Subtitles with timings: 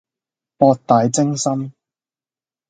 [0.57, 1.73] 博大精深